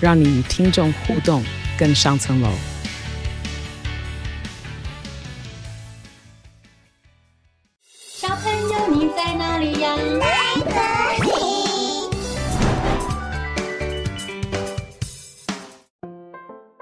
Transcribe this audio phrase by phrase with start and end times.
[0.00, 1.42] 让你与听众互动
[1.76, 2.48] 更上层楼。
[7.90, 9.96] 小朋友，你在哪里呀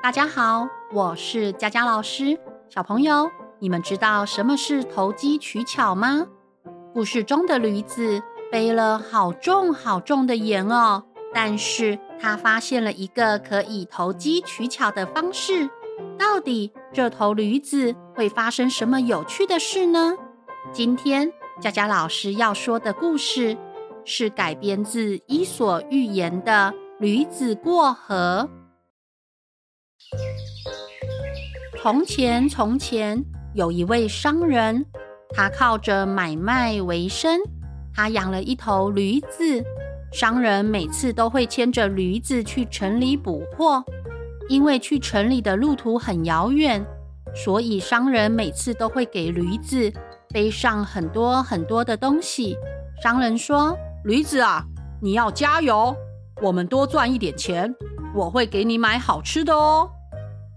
[0.03, 2.39] 大家好，我是佳佳老师。
[2.69, 6.27] 小朋友，你们知道什么是投机取巧吗？
[6.93, 8.23] 故事中的驴子
[8.53, 11.05] 背了好重好重的盐哦，
[11.37, 15.69] 但是他发现了一个可以投机取巧的方式。
[16.19, 20.15] 到底这头驴子会发生什么有趣的事呢？
[20.73, 23.55] 今天佳佳老师要说的故事
[24.07, 28.49] 是改编自《伊索寓言》的《驴子过河》。
[31.83, 33.23] 从前，从前
[33.55, 34.87] 有一位商人，
[35.35, 37.39] 他靠着买卖为生。
[37.95, 39.63] 他养了一头驴子。
[40.19, 43.85] 商人每次都会牵着驴子去城里补货，
[44.49, 46.83] 因为去城里的路途很遥远，
[47.35, 49.93] 所以商人每次都会给驴子
[50.31, 52.57] 背上很多很多的东西。
[53.03, 54.65] 商人说：“驴子啊，
[55.03, 55.95] 你要加油，
[56.41, 57.75] 我们多赚一点钱，
[58.15, 59.87] 我会给你买好吃的哦。”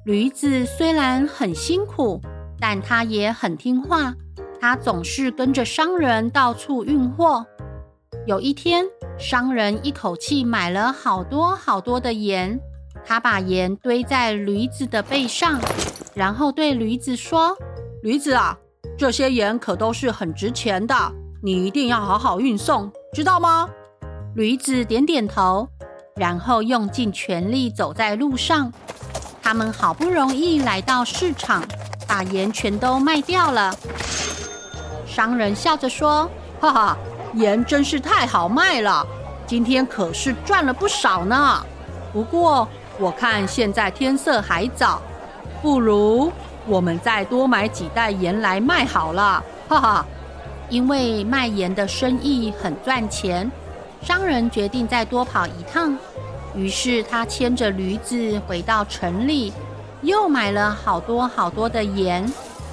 [0.07, 2.21] 驴子虽然很辛苦，
[2.61, 4.15] 但它也很听话。
[4.61, 7.45] 它总是跟着商人到处运货。
[8.30, 8.85] 有一天，
[9.17, 12.59] 商人一口气买了好多好多的盐，
[13.03, 15.59] 他把盐堆在驴子的背上，
[16.13, 17.58] 然后对驴子说
[18.03, 18.55] ：“驴子啊，
[18.95, 20.93] 这些盐可都是很值钱的，
[21.42, 23.67] 你一定要好好运送，知道吗？”
[24.37, 25.67] 驴子点点头，
[26.15, 28.71] 然后用尽全力走在路上。
[29.42, 31.64] 他们好不容易来到市场，
[32.08, 33.76] 把盐全都卖掉了。
[35.08, 36.30] 商人笑着说
[36.61, 36.98] ：“哈哈，
[37.33, 39.05] 盐真是太好卖了，
[39.45, 41.63] 今天可是赚了不少呢。
[42.11, 42.67] 不过
[42.97, 45.01] 我看现在天色还早，
[45.61, 46.31] 不如
[46.65, 50.05] 我们再多买几袋盐来卖好了。”哈哈，
[50.69, 53.49] 因为卖盐的生意很赚钱，
[54.01, 55.95] 商人决定再多跑一趟。
[56.55, 59.53] 于是他牵着驴子回到城里，
[60.01, 62.27] 又买了好多好多的盐。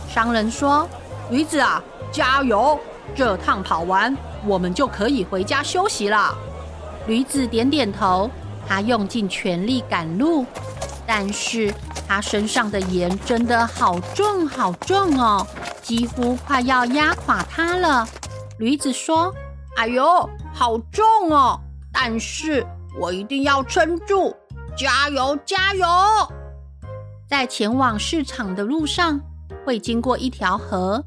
[0.09, 0.89] 商人说
[1.31, 2.79] ：“驴子啊，加油！
[3.15, 6.35] 这趟跑完，我们就可以回家休息了。”
[7.07, 8.31] 驴子点点头，
[8.67, 10.47] 他用尽全力赶路，
[11.07, 11.73] 但是
[12.09, 15.47] 他身上的盐真的好重好重哦，
[15.83, 18.07] 几乎快要压垮他了。
[18.59, 19.35] 驴子说
[19.77, 21.61] ：“哎呦，好重哦！”
[21.93, 22.67] 但是。
[22.99, 24.35] 我一定要撑住！
[24.75, 25.87] 加油，加油！
[27.29, 29.21] 在前往市场的路上，
[29.67, 31.05] 会经过一条河。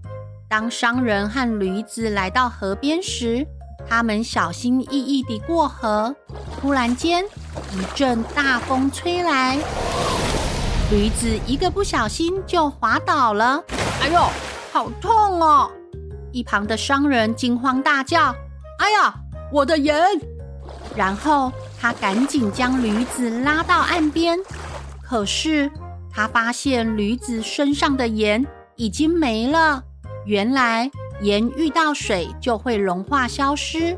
[0.49, 3.45] 当商人和驴子来到河边时，
[3.87, 6.15] 他们小心翼翼地过河。
[6.59, 7.23] 突然间，
[7.71, 9.59] 一阵大风吹来，
[10.89, 13.63] 驴子一个不小心就滑倒了。
[14.01, 14.19] 哎呦，
[14.71, 15.69] 好痛哦！
[16.31, 18.33] 一旁的商人惊慌大叫
[18.79, 19.13] ：“哎呀，
[19.51, 20.03] 我的盐！”
[20.97, 21.51] 然后。
[21.81, 24.37] 他赶紧将驴子拉到岸边，
[25.01, 25.71] 可是
[26.11, 28.45] 他发现驴子身上的盐
[28.75, 29.81] 已经没了。
[30.29, 30.91] 原来
[31.21, 33.97] 盐遇到水就会融化消失。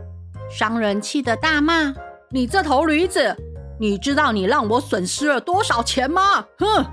[0.50, 1.94] 商人气得大骂
[2.32, 3.36] ：“你这头驴子，
[3.78, 6.86] 你知道你让我损失了多少钱吗？”哼！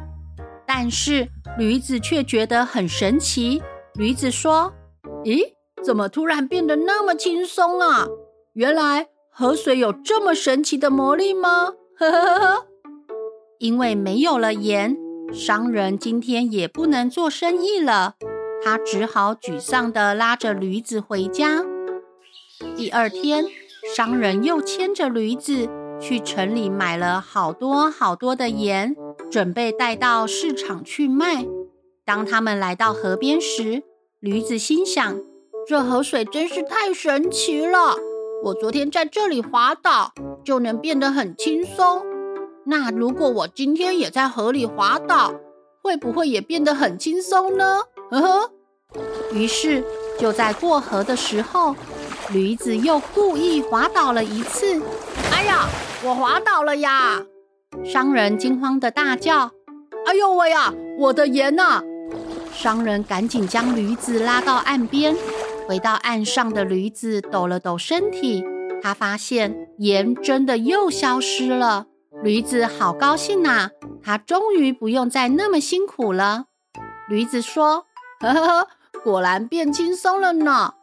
[0.66, 3.62] 但是驴子却觉得很神奇。
[3.94, 4.72] 驴子说
[5.22, 5.52] ：“咦，
[5.84, 8.08] 怎么突然变得那么轻松啊？
[8.54, 11.74] 原来……”河水有这么神奇的魔力吗？
[11.96, 12.66] 呵呵呵呵，
[13.60, 14.96] 因为没有了盐，
[15.32, 18.16] 商人今天也不能做生意了。
[18.62, 21.64] 他只好沮丧地拉着驴子回家。
[22.76, 23.46] 第二天，
[23.94, 25.68] 商人又牵着驴子
[26.00, 28.96] 去城里买了好多好多的盐，
[29.30, 31.46] 准备带到市场去卖。
[32.04, 33.82] 当他们来到河边时，
[34.18, 35.20] 驴子心想：
[35.66, 37.96] 这河水真是太神奇了。
[38.44, 40.12] 我昨天在这里滑倒，
[40.44, 42.02] 就能变得很轻松。
[42.64, 45.34] 那如果我今天也在河里滑倒，
[45.82, 47.82] 会不会也变得很轻松呢？
[48.10, 48.50] 呵呵。
[49.32, 49.84] 于是
[50.18, 51.74] 就在过河的时候，
[52.32, 54.80] 驴子又故意滑倒了一次。
[55.32, 55.68] 哎呀，
[56.04, 57.22] 我滑倒了呀！
[57.84, 59.52] 商人惊慌的大叫
[60.06, 61.82] ：“哎呦喂呀，我的盐呐！”
[62.52, 65.14] 商人赶紧将驴子拉到岸边。
[65.68, 68.42] 回到岸上的驴子抖了抖身体，
[68.82, 71.84] 他发现盐真的又消失了。
[72.22, 73.68] 驴子好高兴呐，
[74.02, 76.46] 他终于不用再那么辛苦了。
[77.08, 77.84] 驴子说
[78.20, 78.68] ：“呵 呵呵，
[79.02, 80.74] 果然变轻松了呢。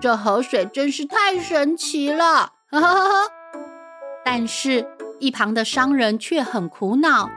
[0.00, 3.30] 这河水真是太神奇了。”呵呵呵。
[4.24, 4.86] 但是，
[5.18, 7.28] 一旁的商人却很苦恼，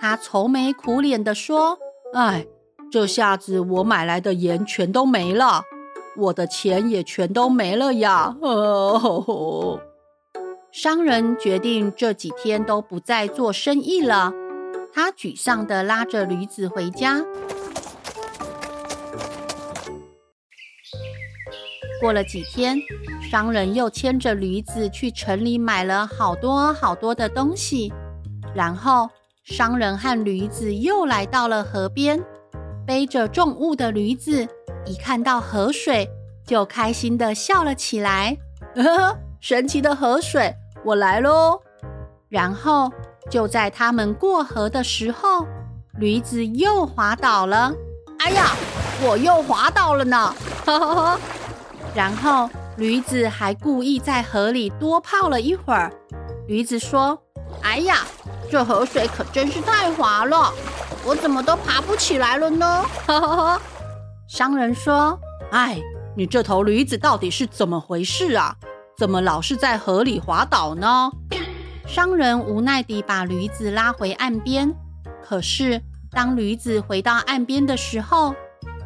[0.00, 1.78] 他愁眉苦脸地说
[2.14, 2.46] ：“哎，
[2.90, 5.62] 这下子我买来的盐全都没了。”
[6.16, 8.34] 我的钱也全都没了呀！
[8.42, 9.80] 哦，
[10.72, 14.32] 商人决定这几天都不再做生意了。
[14.92, 17.24] 他沮丧地拉着驴子回家。
[22.00, 22.78] 过了几天，
[23.20, 27.92] 商人又牵着驴子去城里买了好多好多的东西。
[28.54, 29.08] 然后，
[29.44, 32.18] 商人和驴子又来到了河边，
[32.86, 34.48] 背着重物的驴子。
[34.86, 36.08] 一看到河水，
[36.46, 38.36] 就开心地笑了起来。
[38.74, 40.54] 呵呵，神奇的河水，
[40.84, 41.60] 我来喽！
[42.30, 42.90] 然后
[43.28, 45.46] 就在他们过河的时候，
[45.98, 47.72] 驴子又滑倒了。
[48.20, 48.52] 哎呀，
[49.06, 50.34] 我又滑倒了呢！
[50.64, 51.20] 呵呵呵。
[51.94, 55.92] 然后驴子还故意在河里多泡了一会儿。
[56.46, 57.20] 驴子说
[57.62, 58.06] ：“哎呀，
[58.50, 60.52] 这河水可真是太滑了，
[61.04, 63.62] 我怎么都爬不起来了呢？”呵呵呵。
[64.28, 65.18] 商人说
[65.50, 65.80] ：“哎，
[66.16, 68.56] 你这头驴子到底是怎么回事啊？
[68.96, 71.10] 怎么老是在河里滑倒呢？”
[71.86, 74.72] 商人无奈地把驴子拉回岸边。
[75.24, 75.82] 可是，
[76.12, 78.34] 当驴子回到岸边的时候，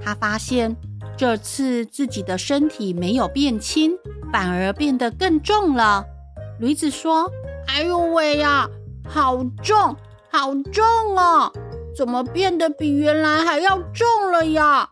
[0.03, 0.75] 他发现
[1.17, 3.97] 这次自己的身体没有变轻，
[4.33, 6.05] 反而变得更重了。
[6.59, 7.31] 驴子说
[7.69, 8.69] ：“哎呦喂呀，
[9.09, 9.97] 好重，
[10.31, 11.53] 好重啊！
[11.97, 14.89] 怎么变得比原来还要重了呀？”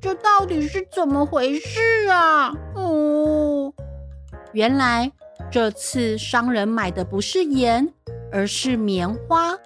[0.00, 2.52] 这到底是怎么回事啊？
[2.74, 3.72] 哦，
[4.52, 5.12] 原来
[5.50, 7.92] 这次商人买的不是盐，
[8.32, 9.56] 而是棉花。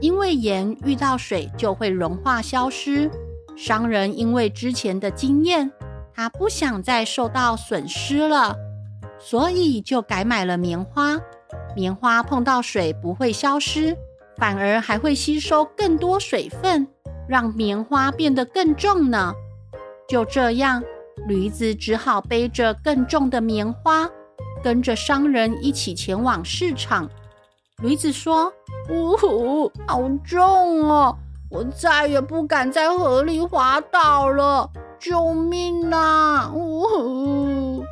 [0.00, 3.10] 因为盐遇到水就会融化消失。
[3.62, 5.70] 商人因为之前的经验，
[6.14, 8.56] 他不想再受到损失了，
[9.18, 11.20] 所以就改买了棉花。
[11.76, 13.94] 棉花碰到水不会消失，
[14.38, 16.88] 反而还会吸收更多水分，
[17.28, 19.34] 让棉花变得更重呢。
[20.08, 20.82] 就这样，
[21.28, 24.08] 驴子只好背着更重的棉花，
[24.64, 27.06] 跟着商人一起前往市场。
[27.82, 28.50] 驴子说
[28.88, 31.14] ：“呜呼，好重哦！
[31.50, 34.70] 我再也不敢在河里滑倒了，
[35.00, 37.84] 救命啊！”呜呼。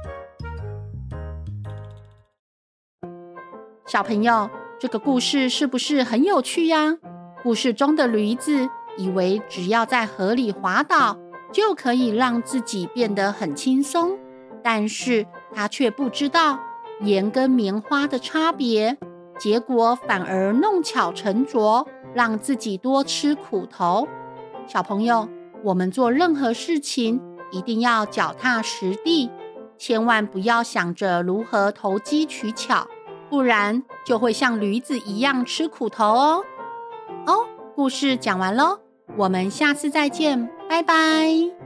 [3.85, 6.99] 小朋友，这个故事是不是很有趣呀？
[7.43, 11.19] 故事中的驴子以为只要在河里滑倒，
[11.51, 14.17] 就可以让自己变得很轻松，
[14.63, 16.61] 但是他却不知道
[17.01, 18.97] 盐跟棉花的差别，
[19.37, 24.09] 结果反而弄巧成拙，让自己多吃苦头。
[24.67, 25.29] 小朋友，
[25.63, 27.21] 我们做任何事情
[27.53, 29.31] 一定要脚踏实地，
[29.79, 32.89] 千万不要想着如何投机取巧，
[33.31, 36.45] 不然就会像驴子一样吃苦头哦。
[37.29, 37.47] 哦，
[37.77, 38.81] 故事讲完喽。
[39.17, 41.58] 我们下次再见，拜拜。